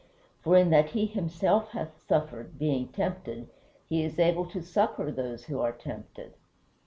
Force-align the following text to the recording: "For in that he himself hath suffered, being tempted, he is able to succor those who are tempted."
"For 0.41 0.57
in 0.57 0.71
that 0.71 0.89
he 0.93 1.05
himself 1.05 1.67
hath 1.73 1.95
suffered, 1.95 2.57
being 2.57 2.87
tempted, 2.87 3.49
he 3.87 4.03
is 4.03 4.17
able 4.17 4.47
to 4.47 4.63
succor 4.63 5.11
those 5.11 5.43
who 5.45 5.59
are 5.59 5.71
tempted." 5.73 6.33